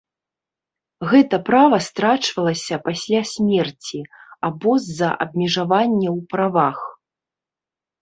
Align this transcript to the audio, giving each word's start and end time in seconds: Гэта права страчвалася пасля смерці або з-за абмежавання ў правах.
Гэта 1.11 1.35
права 1.49 1.77
страчвалася 1.89 2.75
пасля 2.89 3.21
смерці 3.33 3.99
або 4.51 4.71
з-за 4.89 5.09
абмежавання 5.29 6.09
ў 6.17 6.31
правах. 6.37 6.79